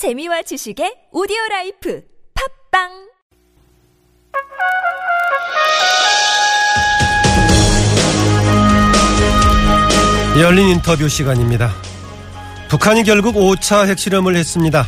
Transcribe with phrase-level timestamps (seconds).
[0.00, 2.02] 재미와 지식의 오디오 라이프
[2.72, 2.88] 팟빵
[10.40, 11.70] 열린 인터뷰 시간입니다.
[12.70, 14.86] 북한이 결국 5차 핵실험을 했습니다.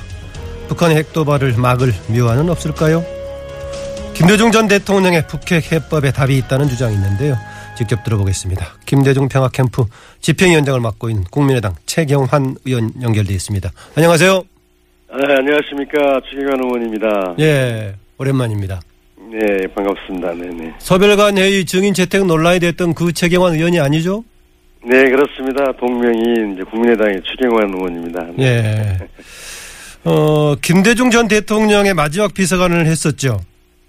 [0.68, 3.04] 북한의 핵도발을 막을 묘안은 없을까요?
[4.14, 7.36] 김대중 전 대통령의 북핵 해법에 답이 있다는 주장이 있는데요.
[7.76, 8.66] 직접 들어보겠습니다.
[8.86, 9.84] 김대중 평화캠프
[10.22, 13.70] 집행위원장을 맡고 있는 국민의당 최경환 의원 연결되어 있습니다.
[13.94, 14.51] 안녕하세요.
[15.14, 16.20] 네, 안녕하십니까.
[16.30, 17.34] 최경환 의원입니다.
[17.38, 18.80] 예, 오랜만입니다.
[19.30, 20.32] 네, 반갑습니다.
[20.34, 20.74] 네네.
[20.78, 24.24] 서별관 회의 증인 채택 논란이 됐던 그 최경환 의원이 아니죠?
[24.84, 25.70] 네, 그렇습니다.
[25.78, 28.26] 동명이 이제 국민의당의 최경환 의원입니다.
[28.36, 28.44] 네.
[28.44, 28.98] 예.
[30.04, 33.38] 어, 김대중 전 대통령의 마지막 비서관을 했었죠.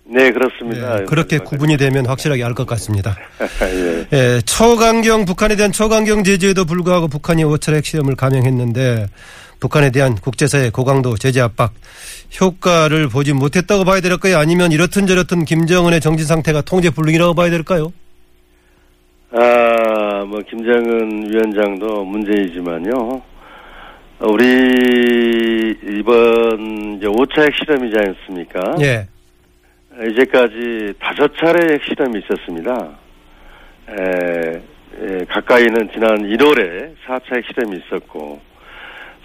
[0.05, 0.99] 네, 그렇습니다.
[1.01, 3.15] 예, 그렇게 구분이 되면 확실하게 알 것 같습니다.
[3.63, 4.07] 예.
[4.11, 9.07] 예, 초강경 북한에 대한 초강경 제재에도 불구하고 북한이 5차 핵실험을 감행했는데
[9.63, 11.71] 북한에 대한 국제사회 고강도 제재 압박
[12.41, 14.37] 효과를 보지 못했다고 봐야 될까요?
[14.37, 17.93] 아니면 이렇든 저렇든 김정은의 정신 상태가 통제 불능이라고 봐야 될까요?
[19.31, 23.21] 아, 뭐, 김정은 위원장도 문제이지만요.
[24.19, 28.75] 우리, 이번, 이제 5차 핵실험이지 않습니까?
[28.81, 29.07] 예.
[30.11, 32.89] 이제까지 다섯 차례 핵실험이 있었습니다.
[33.87, 34.61] 에,
[35.01, 38.52] 에, 가까이는 지난 1월에 4차 핵실험이 있었고,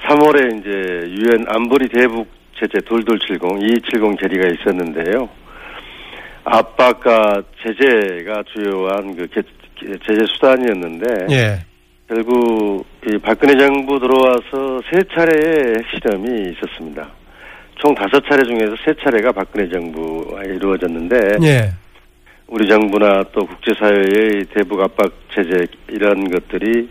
[0.07, 0.71] 3월에 이제
[1.11, 5.29] 유엔 안보리 대북 제재 2270, 2270 결의가 있었는데요.
[6.45, 9.43] 압박과 제재가 주요한 그 개-
[10.07, 11.65] 제재 수단이었는데, 예.
[12.09, 17.07] 결국 이 박근혜 정부 들어와서 세 차례의 핵실험이 있었습니다.
[17.77, 21.71] 총 다섯 차례 중에서 세 차례가 박근혜 정부와 이루어졌는데 예.
[22.49, 26.89] 우리 정부나 또 국제사회의 대북 압박 제재 이런 것들이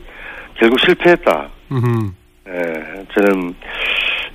[0.59, 1.49] 결국 실패했다.
[1.71, 2.14] 음.
[2.47, 3.53] 에, 저는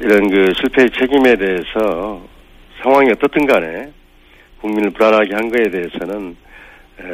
[0.00, 2.20] 이런 그 실패의 책임에 대해서
[2.82, 3.90] 상황이 어떻든 간에
[4.60, 6.36] 국민을 불안하게 한 거에 대해서는
[7.00, 7.04] 에,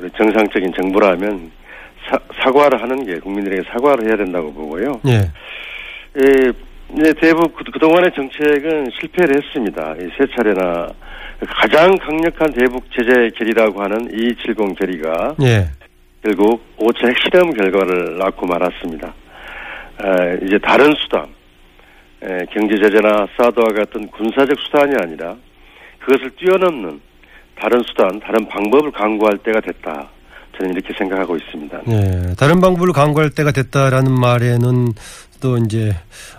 [0.00, 1.50] 우리 정상적인 정부라면
[2.08, 5.00] 사, 사과를 하는 게 국민들에게 사과를 해야 된다고 보고요.
[5.08, 5.30] 예.
[6.18, 9.94] 예, 대북 그- 그동안의 정책은 실패를 했습니다.
[9.98, 10.88] 이세 차례나
[11.48, 15.66] 가장 강력한 대북 제재 결의라고 하는 2270 결의가 예.
[16.22, 19.12] 결국 5차 핵실험 결과를 낳고 말았습니다.
[20.02, 21.26] 에, 이제 다른 수단,
[22.22, 25.36] 에, 경제 제재나 사드와 같은 군사적 수단이 아니라
[26.00, 27.00] 그것을 뛰어넘는
[27.58, 30.10] 다른 수단, 다른 방법을 강구할 때가 됐다.
[30.58, 31.80] 저는 이렇게 생각하고 있습니다.
[31.88, 32.34] 예.
[32.38, 34.92] 다른 방법을 강구할 때가 됐다라는 말에는
[35.40, 35.94] 또 이제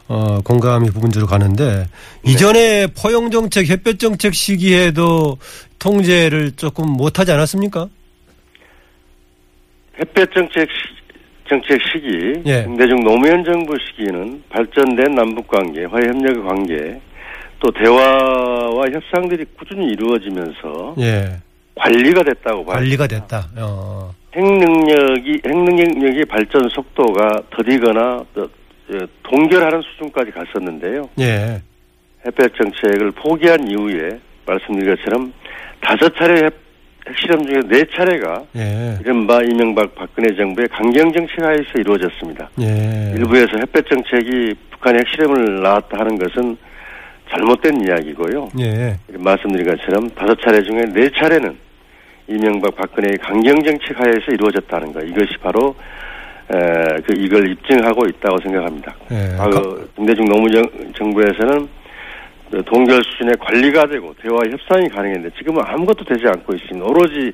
[0.08, 1.86] 어 공감이 부분적으로 가는데
[2.26, 5.38] 이전에 포용 정책, 햇볕 정책 시기에도
[5.78, 7.88] 통제를 조금 못하지 않았습니까?
[10.00, 10.97] 햇볕 정책 시,
[11.48, 12.64] 정책 시기, 예.
[12.64, 17.02] 김대중 노무현 정부 시기는 발전된 남북 관계, 화해 협력의 관계,
[17.60, 21.38] 또 대화와 협상들이 꾸준히 이루어지면서 예.
[21.76, 22.76] 관리가 됐다고 봐요.
[22.76, 23.48] 관리가 됐다.
[23.58, 24.14] 어.
[24.36, 31.10] 핵 능력이 핵 능력의 발전 속도가 더디거나 또, 어, 동결하는 수준까지 갔었는데요.
[31.20, 31.62] 예.
[32.26, 35.34] 햇볕 정책을 포기한 이후에 말씀드린 것처럼
[35.82, 36.50] 다섯 차례
[37.08, 38.98] 핵- 핵실험 중에 네 차례가 예.
[39.02, 42.50] 이른바 이명박 박근혜 정부의 강경 정책 하에서 이루어졌습니다.
[42.62, 43.14] 예.
[43.18, 46.58] 일부에서 햇볕 정책이 북한의 핵실험을 낳았다 하는 것은
[47.30, 48.50] 잘못된 이야기고요.
[48.60, 48.98] 예.
[49.14, 51.56] 말씀드린 것처럼 다섯 차례 중에 네 차례는
[52.28, 55.76] 이명박 박근혜의 강경 정책 하에서 이루어졌다는 것 이것이 바로
[56.50, 58.96] 에, 그 이걸 입증하고 있다고 생각합니다.
[59.12, 59.36] 예.
[59.38, 60.64] 과거 김대중 노무현
[60.96, 61.68] 정부에서는 그
[62.66, 66.86] 동결 수준의 관리가 되고 대화 협상이 가능했는데 지금은 아무것도 되지 않고 있습니다.
[66.86, 67.34] 오로지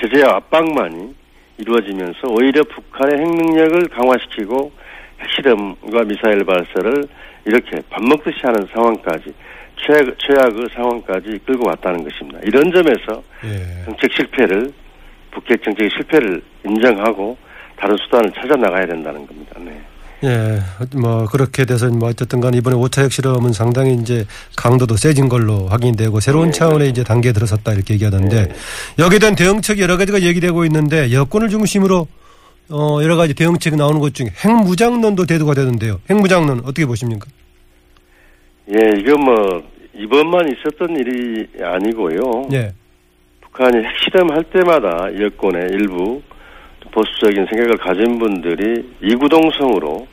[0.00, 1.14] 제재와 압박만이
[1.58, 4.72] 이루어지면서 오히려 북한의 핵 능력을 강화시키고
[5.20, 7.04] 핵실험과 미사일 발사를
[7.44, 9.34] 이렇게 밥 먹듯이 하는 상황까지
[9.76, 12.40] 최악, 최악의 상황까지 끌고 왔다는 것입니다.
[12.42, 13.84] 이런 점에서 예.
[13.84, 14.72] 정책 실패를
[15.30, 17.36] 북핵 정책의 실패를 인정하고
[17.76, 19.54] 다른 수단을 찾아 나가야 된다는 겁니다.
[19.58, 19.80] 네.
[20.24, 20.58] 예,
[20.96, 24.24] 뭐 그렇게 돼서 뭐 어쨌든 간에 이번에 5차 핵실험은 상당히 이제
[24.56, 28.54] 강도도 세진 걸로 확인되고 새로운 네, 차원의 이제 단계에 들어섰다 이렇게 얘기하던데 네.
[28.98, 32.08] 여기에 대한 대응책이 여러 가지가 얘기되고 있는데 여권을 중심으로
[32.70, 36.00] 어 여러 가지 대응책이 나오는 것 중에 핵무장론도 대두가 되는데요.
[36.10, 37.26] 핵무장론 어떻게 보십니까?
[38.70, 39.62] 예, 이거 뭐
[39.94, 42.48] 이번만 있었던 일이 아니고요.
[42.52, 42.72] 예.
[43.40, 46.20] 북한이 핵실험 할 때마다 여권의 일부
[46.90, 50.06] 보수적인 생각을 가진 분들이 이구동성으로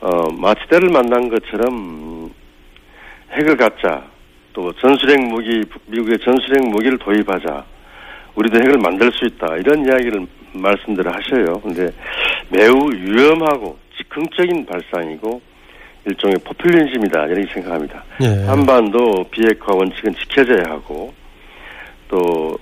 [0.00, 2.30] 어, 마치 때를 만난 것처럼 음,
[3.32, 4.04] 핵을 갖자
[4.52, 7.64] 또 전술핵 무기 미국의 전술핵 무기를 도입하자
[8.34, 11.60] 우리도 핵을 만들 수 있다 이런 이야기를 말씀들을 하셔요.
[11.60, 11.90] 근데
[12.48, 15.40] 매우 위험하고 즉흥적인 발상이고
[16.06, 18.02] 일종의 포퓰리즘이다 이렇게 생각합니다.
[18.22, 18.46] 예.
[18.46, 21.12] 한반도 비핵화 원칙은 지켜져야 하고
[22.08, 22.58] 또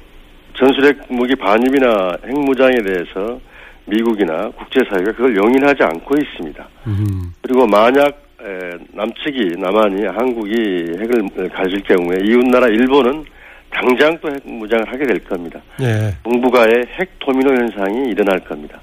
[0.58, 3.40] 전술핵 무기 반입이나 핵무장에 대해서
[3.84, 6.68] 미국이나 국제사회가 그걸 용인하지 않고 있습니다.
[6.88, 7.32] 음.
[7.40, 10.52] 그리고 만약 에, 남측이 남한이 한국이
[10.98, 13.24] 핵을 가질 경우에 이웃나라 일본은
[13.70, 15.60] 당장 또 핵무장을 하게 될 겁니다.
[15.80, 16.14] 예.
[16.22, 18.80] 동북아의 핵 도미노 현상이 일어날 겁니다.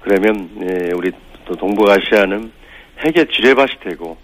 [0.00, 1.10] 그러면 예, 우리
[1.44, 2.50] 또 동북아시아는
[3.00, 4.16] 핵의 지뢰밭이 되고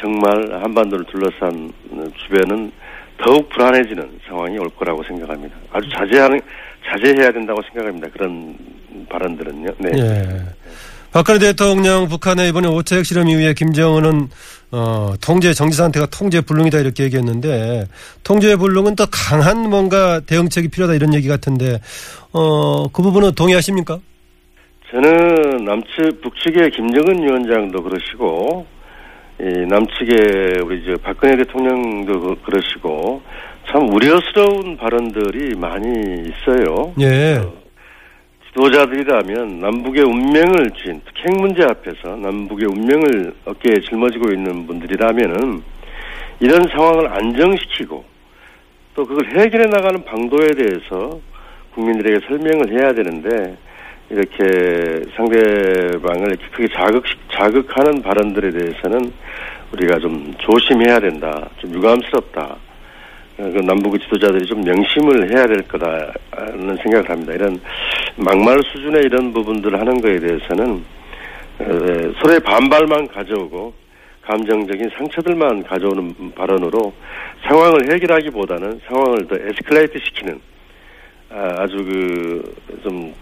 [0.00, 1.72] 정말 한반도를 둘러싼
[2.16, 2.72] 주변은
[3.18, 5.56] 더욱 불안해지는 상황이 올 거라고 생각합니다.
[5.72, 6.40] 아주 자제하는
[6.90, 8.08] 자제해야 된다고 생각합니다.
[8.12, 8.56] 그런
[9.08, 9.70] 발언들은요.
[9.78, 9.90] 네.
[9.94, 10.40] 예.
[11.10, 14.28] 박근혜 대통령 북한의 이번에 5차 핵실험 이후에 김정은은
[14.70, 17.86] 어, 통제 정지 상태가 통제 불능이다 이렇게 얘기했는데
[18.22, 21.80] 통제 불능은 더 강한 뭔가 대응책이 필요하다 이런 얘기 같은데
[22.32, 23.98] 어, 그 부분은 동의하십니까?
[24.90, 28.77] 저는 남측 북측의 김정은 위원장도 그러시고 이
[29.40, 33.22] 남측의 우리 저 박근혜 대통령도 그- 그러시고
[33.70, 35.88] 참 우려스러운 발언들이 많이
[36.22, 36.92] 있어요.
[37.00, 37.40] 예.
[38.48, 45.62] 지도자들이라면 남북의 운명을 쥔 특히 핵 문제 앞에서 남북의 운명을 어깨에 짊어지고 있는 분들이라면은
[46.40, 48.04] 이런 상황을 안정시키고
[48.94, 51.20] 또 그걸 해결해 나가는 방도에 대해서
[51.74, 53.56] 국민들에게 설명을 해야 되는데
[54.10, 59.12] 이렇게 상대방을 이렇게 크게 자극 자극하는 발언들에 대해서는
[59.72, 61.48] 우리가 좀 조심해야 된다.
[61.58, 62.40] 좀 유감스럽다.
[62.42, 62.56] 어,
[63.36, 67.34] 그 남북의 지도자들이 좀 명심을 해야 될 거다는 생각을 합니다.
[67.34, 67.60] 이런
[68.16, 70.84] 막말 수준의 이런 부분들을 하는 거에 대해서는
[71.60, 73.74] 어, 서로의 반발만 가져오고
[74.22, 76.92] 감정적인 상처들만 가져오는 발언으로
[77.46, 80.40] 상황을 해결하기보다는 상황을 더 에스컬레이트 시키는
[81.30, 83.12] 아, 아주 그 좀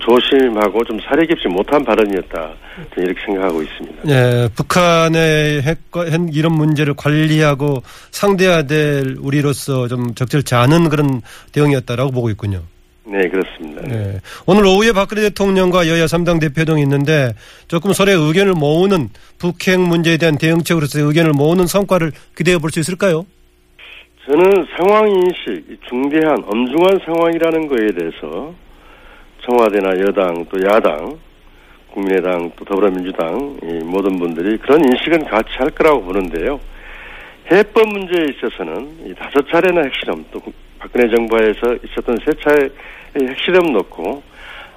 [0.00, 2.50] 조심하고 좀 사려 깊지 못한 발언이었다
[2.94, 4.02] 저는 이렇게 생각하고 있습니다.
[4.08, 11.20] 예, 북한의 핵과 핵 이런 문제를 관리하고 상대해야 될 우리로서 좀 적절치 않은 그런
[11.52, 12.62] 대응이었다라고 보고 있군요.
[13.04, 13.82] 네 그렇습니다.
[13.90, 14.20] 예.
[14.46, 17.32] 오늘 오후에 박근혜 대통령과 여야 3당 대표동이 있는데
[17.66, 19.08] 조금 서로의 의견을 모으는
[19.38, 23.24] 북핵 문제에 대한 대응책으로서 의견을 모으는 성과를 기대해 볼 수 있을까요?
[24.26, 28.52] 저는 상황 인식, 이 중대한 엄중한 상황이라는 거에 대해서
[29.48, 31.18] 청와대나 여당 또 야당,
[31.90, 36.60] 국민의당 또 더불어민주당 이 모든 분들이 그런 인식은 같이 할 거라고 보는데요.
[37.50, 40.42] 해법 문제에 있어서는 이 다섯 차례나 핵실험 또
[40.78, 42.68] 박근혜 정부에서 있었던 세 차례
[43.18, 44.22] 핵실험 놓고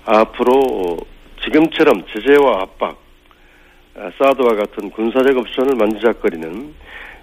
[0.05, 0.97] 앞으로
[1.43, 2.97] 지금처럼 제재와 압박,
[3.97, 6.73] 아, 사드와 같은 군사적 옵션을 만지작거리는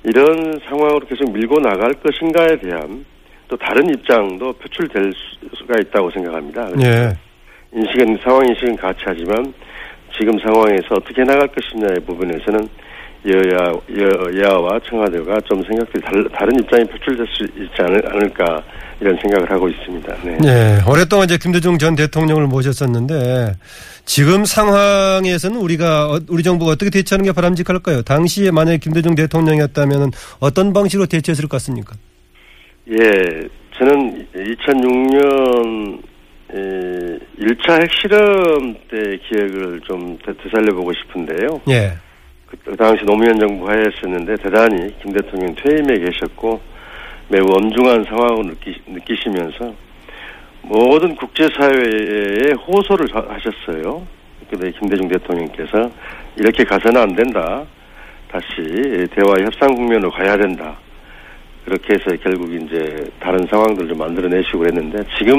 [0.04, 3.06] 이런 상황으로 계속 밀고 나갈 것인가에 대한
[3.48, 5.12] 또 다른 입장도 표출될
[5.56, 6.68] 수가 있다고 생각합니다.
[6.84, 7.27] 예.
[7.72, 9.52] 인식은 상황 인식은 같이 하지만
[10.18, 12.68] 지금 상황에서 어떻게 나갈 것이냐의 부분에서는
[13.26, 18.62] 여야 여야와 청와대가 좀 생각들이 달, 다른 입장이 표출될 수 있지 않을, 않을 까
[19.00, 20.16] 이런 생각을 하고 있습니다.
[20.24, 20.38] 네.
[20.44, 20.90] 예.
[20.90, 23.54] 오랫동안 이제 김대중 전 대통령을 모셨었는데
[24.04, 28.02] 지금 상황에서는 우리가 어- 우리 정부가 어떻게 대처하는 게 바람직할까요?
[28.02, 31.94] 당시에 만약에 김대중 대통령이었다면 어떤 방식으로 대처했을 것 같습니까?
[32.90, 32.96] 예,
[33.76, 36.02] 저는 2006년
[36.54, 41.60] 에, 1차 핵실험 때 기억을 좀 되- 되살려보고 싶은데요.
[41.70, 41.92] 예.
[42.46, 46.60] 그, 그 당시 노무현 정부 하에였었는데 대단히 김 대통령 퇴임에 계셨고
[47.28, 49.74] 매우 엄중한 상황을 느끼, 느끼시면서
[50.62, 54.06] 모든 국제사회에 호소를 하- 하셨어요.
[54.50, 55.90] 근데 김대중 대통령께서
[56.36, 57.64] 이렇게 가서는 안 된다.
[58.30, 58.56] 다시
[59.14, 60.78] 대화 협상 국면으로 가야 된다.
[61.68, 65.36] 그렇게 해서 결국 이제 다른 상황들을 좀 만들어내시고 그랬는데 지금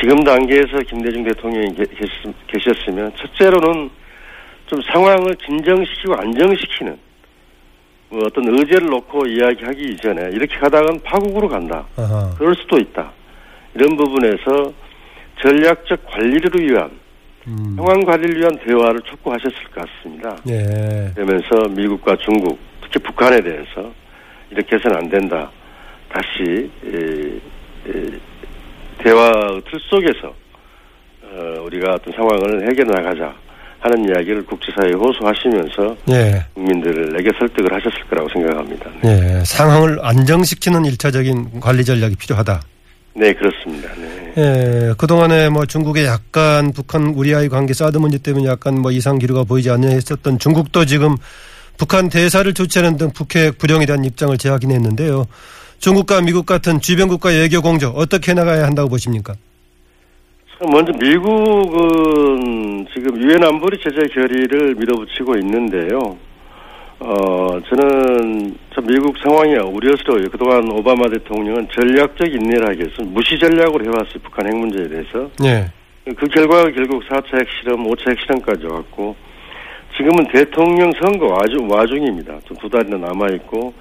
[0.00, 1.84] 지금 단계에서 김대중 대통령이 계-
[2.46, 3.90] 계셨으면 첫째로는
[4.66, 6.96] 좀 상황을 진정시키고 안정시키는
[8.08, 11.84] 뭐 어떤 의제를 놓고 이야기하기 이전에 이렇게 가다가는 파국으로 간다.
[11.96, 12.30] 아하.
[12.38, 13.12] 그럴 수도 있다.
[13.74, 14.72] 이런 부분에서
[15.42, 16.90] 전략적 관리를 위한
[17.48, 17.74] 음.
[17.76, 20.36] 상황 관리를 위한 대화를 촉구하셨을 것 같습니다.
[20.48, 21.10] 예.
[21.14, 23.92] 그러면서 미국과 중국, 특히 북한에 대해서
[24.54, 25.50] 이렇게 해서는 안 된다.
[26.08, 28.18] 다시 에, 에,
[28.98, 29.30] 대화
[29.68, 30.34] 틀 속에서
[31.22, 33.34] 어, 우리가 어떤 상황을 해결해 나가자
[33.80, 36.46] 하는 이야기를 국제사회에 호소하시면서 예.
[36.54, 38.90] 국민들에게 설득을 하셨을 거라고 생각합니다.
[39.02, 39.44] 네, 예.
[39.44, 42.62] 상황을 안정시키는 일차적인 관리 전략이 필요하다.
[43.16, 43.90] 네, 그렇습니다.
[43.94, 44.32] 네.
[44.36, 49.44] 예, 그동안에 뭐 중국의 약간 북한 우리와의 관계 사드 문제 때문에 약간 뭐 이상 기류가
[49.44, 51.16] 보이지 않냐 했었던 중국도 지금
[51.76, 55.26] 북한 대사를 조치하는 등 북핵 불용에 대한 입장을 재확인했는데요.
[55.78, 59.34] 중국과 미국 같은 주변 국가 외교 공조 어떻게 나가야 한다고 보십니까?
[60.58, 66.16] 참 먼저 미국은 지금 유엔 안보리 제재 결의를 밀어붙이고 있는데요.
[67.00, 70.24] 어, 저는 참 미국 상황이 우려스러워요.
[70.30, 74.20] 그동안 오바마 대통령은 전략적 인내를 위해서 무시 전략으로 해왔어요.
[74.22, 75.28] 북한 핵 문제에 대해서.
[75.44, 75.70] 예.
[76.16, 79.16] 그 결과가 결국 4차 핵실험, 5차 핵실험까지 왔고,
[79.96, 82.40] 지금은 대통령 선거 와중, 와중입니다.
[82.46, 83.72] 좀두 달이나 남아있고,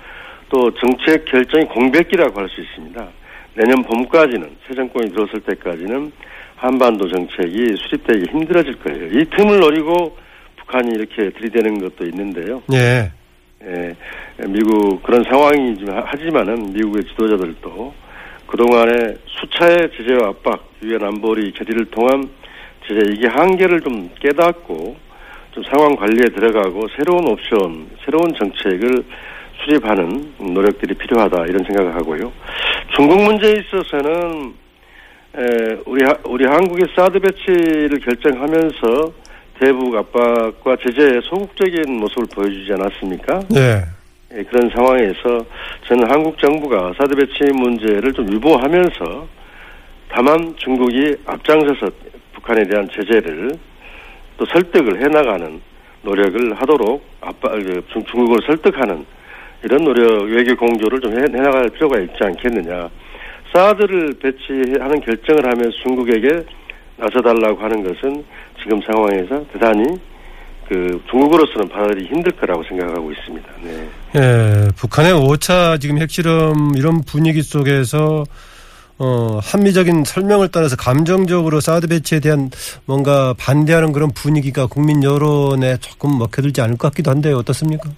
[0.50, 3.08] 또 정책 결정이 공백기라고 할 수 있습니다.
[3.56, 6.12] 내년 봄까지는, 새 정권이 들어설 때까지는
[6.56, 9.08] 한반도 정책이 수립되기 힘들어질 거예요.
[9.08, 10.18] 이 틈을 노리고
[10.58, 12.64] 북한이 이렇게 들이대는 것도 있는데요.
[12.74, 13.12] 예.
[13.66, 13.96] 예,
[14.48, 17.94] 미국 그런 상황이지만 하지만은 미국의 지도자들도
[18.48, 22.30] 그동안의 수차의 제재와 압박, 유엔 안보리 결의를 통한
[22.88, 24.96] 제재 이게 한계를 좀 깨닫고
[25.54, 29.04] 좀 상황 관리에 들어가고 새로운 옵션, 새로운 정책을
[29.64, 32.32] 수립하는 노력들이 필요하다 이런 생각을 하고요.
[32.96, 34.54] 중국 문제에 있어서는
[35.36, 39.14] 에, 우리 하- 우리 한국의 사드 배치를 결정하면서
[39.60, 43.40] 대북 압박과 제재의 소극적인 모습을 보여주지 않았습니까?
[43.56, 43.82] 예.
[44.36, 45.46] 예, 그런 상황에서
[45.88, 49.28] 저는 한국 정부가 사드 배치 문제를 좀 유보하면서
[50.10, 51.92] 다만 중국이 앞장서서
[52.34, 53.52] 북한에 대한 제재를
[54.38, 55.62] 또 설득을 해나가는
[56.02, 59.06] 노력을 하도록 압박, 그 중- 중국을 설득하는
[59.64, 62.90] 이런 노력, 외교 공조를 좀 해, 해나갈 필요가 있지 않겠느냐.
[63.54, 66.44] 사드를 배치하는 결정을 하면서 중국에게
[66.98, 68.24] 나서달라고 하는 것은
[68.62, 69.98] 지금 상황에서 대단히
[70.68, 73.48] 그 중국으로서는 받아들이기 힘들 거라고 생각하고 있습니다.
[73.64, 73.90] 네.
[74.16, 78.24] 예, 북한의 5차 지금 핵실험 이런 분위기 속에서
[79.00, 82.50] 어, 합리적인 설명을 떠나서 감정적으로 사드 배치에 대한
[82.86, 87.90] 뭔가 반대하는 그런 분위기가 국민 여론에 조금 먹혀들지 않을 것 같기도 한데 어떻습니까?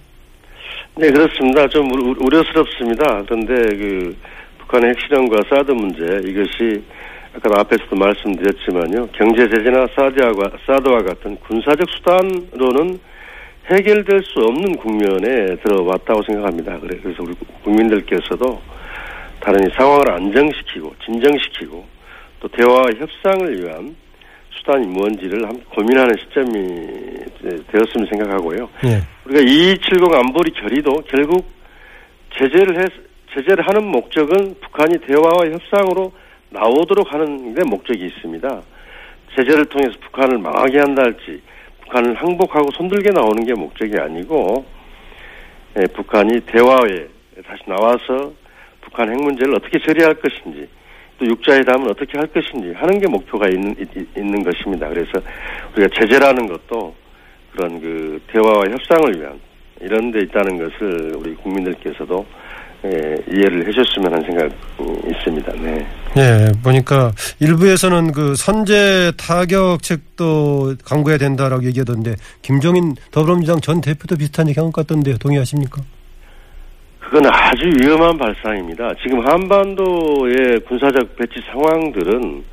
[0.96, 1.68] 네, 그렇습니다.
[1.68, 3.22] 좀 우려스럽습니다.
[3.28, 4.16] 그런데 그
[4.60, 6.82] 북한의 핵실험과 사드 문제 이것이
[7.36, 9.06] 아까 앞에서도 말씀드렸지만요.
[9.12, 10.32] 경제 제재나 사드와,
[10.66, 12.98] 사드와 같은 군사적 수단으로는
[13.70, 16.78] 해결될 수 없는 국면에 들어왔다고 생각합니다.
[16.80, 18.58] 그래- 그래서 우리 국민들께서도
[19.46, 21.84] 다른 이 상황을 안정시키고 진정시키고
[22.40, 23.94] 또 대화와 협상을 위한
[24.50, 26.52] 수단이 뭔지를 함- 고민하는 시점이
[27.70, 28.68] 되었으면 생각하고요.
[28.86, 29.02] 예.
[29.24, 31.46] 우리가 2270 안보리 결의도 결국
[32.36, 32.84] 제재를 해,
[33.36, 36.12] 제재를 하는 목적은 북한이 대화와 협상으로
[36.50, 38.62] 나오도록 하는 데 목적이 있습니다.
[39.36, 41.40] 제재를 통해서 북한을 망하게 한다 할지
[41.84, 44.64] 북한을 항복하고 손들게 나오는 게 목적이 아니고
[45.78, 47.06] 예, 북한이 대화에
[47.46, 48.32] 다시 나와서
[48.86, 50.66] 북한 핵 문제를 어떻게 처리할 것인지
[51.18, 54.88] 또 육자회담은 어떻게 할 것인지 하는 게 목표가 있는 있- 있는 것입니다.
[54.88, 55.10] 그래서
[55.76, 56.94] 우리가 제재라는 것도
[57.52, 59.38] 그런 그 대화와 협상을 위한
[59.80, 62.24] 이런 데 있다는 것을 우리 국민들께서도
[62.84, 62.90] 예,
[63.32, 64.54] 이해를 해줬으면 하는 생각이
[65.10, 65.52] 있습니다.
[65.54, 65.86] 네.
[66.18, 74.60] 예, 보니까 일부에서는 그 선제 타격책도 강구해야 된다라고 얘기하던데 김종인 더불어민주당 전 대표도 비슷한 얘기
[74.60, 75.16] 한 것 같던데요.
[75.18, 75.80] 동의하십니까?
[77.06, 78.94] 그건 아주 위험한 발상입니다.
[79.02, 82.44] 지금 한반도의 군사적 배치 상황들은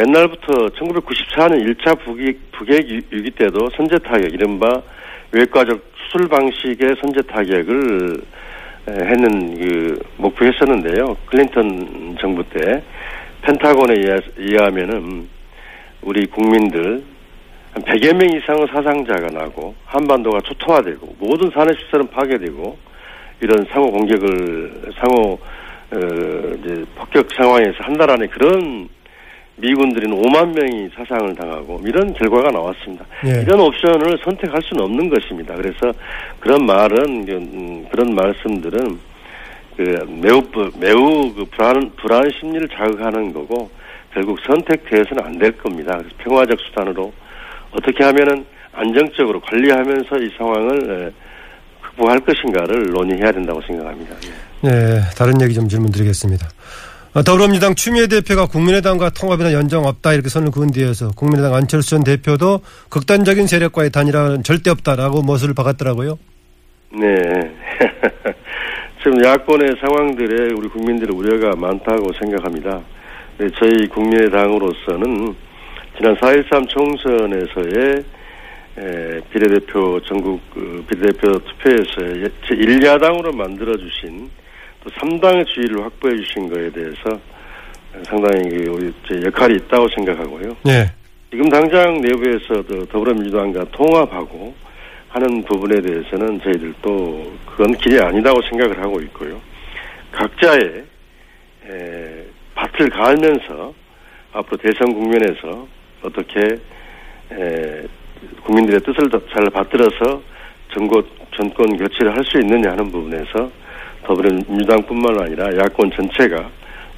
[0.00, 4.66] 옛날부터 1994년 1차 북익, 북핵 유- 위기 때도 선제 타격, 이른바
[5.32, 8.22] 외과적 수술 방식의 선제 타격을
[8.88, 11.16] 에, 했는 그 목표했었는데요.
[11.26, 12.82] 클린턴 정부 때
[13.42, 15.28] 펜타곤에 의하, 의하면은
[16.02, 17.02] 우리 국민들
[17.74, 22.78] 한 100여 명 이상의 사상자가 나고 한반도가 초토화되고 모든 산업 시설은 파괴되고
[23.44, 25.38] 이런 상호 공격을 상호
[25.92, 25.96] 어,
[26.58, 28.88] 이제 폭격 상황에서 한 달 안에 그런
[29.56, 33.04] 미군들은 5만 명이 사상을 당하고 이런 결과가 나왔습니다.
[33.26, 33.42] 예.
[33.42, 35.54] 이런 옵션을 선택할 수는 없는 것입니다.
[35.54, 35.92] 그래서
[36.40, 38.98] 그런 말은 음, 그런 말씀들은
[39.76, 39.82] 그
[40.22, 43.70] 매우 부- 매우 그 불안 불안 심리를 자극하는 거고
[44.12, 45.98] 결국 선택돼서는 안 될 겁니다.
[45.98, 47.12] 그래서 평화적 수단으로
[47.72, 51.12] 어떻게 하면은 안정적으로 관리하면서 이 상황을
[51.94, 54.14] 에, 극복할 것인가를 논의해야 된다고 생각합니다.
[54.64, 54.68] 예.
[54.68, 56.48] 네, 다른 얘기 좀 질문드리겠습니다.
[57.14, 62.02] 어, 더불어민주당 추미애 대표가 국민의당과 통합이나 연정 없다 이렇게 선을 그은 뒤에서 국민의당 안철수 전
[62.04, 66.18] 대표도 극단적인 세력과의 단일화는 절대 없다라고 못을 박았더라고요.
[66.92, 67.06] 네.
[69.02, 72.80] 지금 야권의 상황들에 우리 국민들의 우려가 많다고 생각합니다.
[73.38, 75.34] 네, 저희 국민의당으로서는
[75.96, 78.04] 지난 4.13 총선에서의
[78.78, 84.30] 에, 비례대표 전국 그 비례대표 투표에서 제1야당으로 만들어주신
[84.82, 87.20] 또 3당의 지위를 확보해 주신 거에 대해서
[88.02, 90.56] 상당히 그 우리 제 역할이 있다고 생각하고요.
[90.64, 90.90] 네.
[91.30, 94.54] 지금 당장 내부에서도 더불어민주당과 통합하고
[95.08, 99.40] 하는 부분에 대해서는 저희들도 그건 길이 아니다고 생각을 하고 있고요.
[100.10, 100.84] 각자의
[101.70, 103.72] 에, 밭을 갈면서
[104.32, 105.66] 앞으로 대선 국면에서
[106.02, 106.40] 어떻게
[107.32, 107.86] 에,
[108.44, 110.20] 국민들의 뜻을 더잘 받들어서
[110.72, 113.50] 전국 정권 교체를 할 수 있느냐 하는 부분에서
[114.06, 116.48] 더불어민주당뿐만 아니라 야권 전체가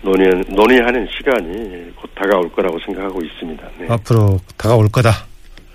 [0.03, 3.65] 논의, 논의하는 시간이 곧 다가올 거라고 생각하고 있습니다.
[3.79, 3.87] 네.
[3.89, 5.11] 앞으로 다가올 거다.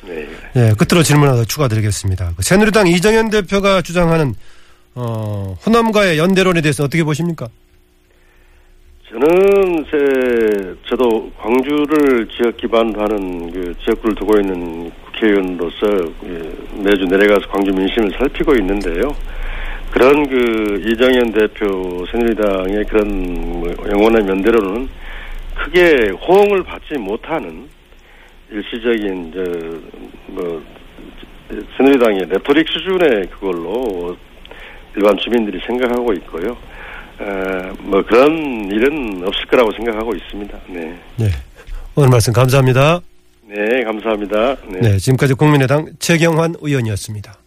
[0.04, 0.28] 네.
[0.56, 2.34] 예, 끝으로 질문 하나 추가드리겠습니다.
[2.36, 4.34] 그 새누리당 이정현 대표가 주장하는
[4.96, 7.48] 어, 호남과의 연대론에 대해서 어떻게 보십니까?
[9.10, 15.88] 저는 제 저도 광주를 지역 기반으로 하는 그 지역구를 두고 있는 국회의원으로서
[16.20, 19.16] 그 매주 내려가서 광주 민심을 살피고 있는데요.
[19.92, 24.90] 그런 그 이정현 대표 새누리당의 그런 뭐 영원한 연대로는
[25.56, 27.68] 크게 호응을 받지 못하는
[28.50, 30.64] 일시적인 저뭐
[31.78, 34.18] 새누리당의 레토릭 수준의 그걸로
[34.96, 36.58] 일반 주민들이 생각하고 있고요.
[37.20, 40.58] 어, 뭐 그런 일은 없을 거라고 생각하고 있습니다.
[40.68, 41.00] 네.
[41.18, 41.28] 네.
[41.96, 43.02] 오늘 말씀 감사합니다.
[43.54, 44.56] 네, 감사합니다.
[44.82, 47.41] 네, 지금까지 국민의당 최경환 의원이었습니다.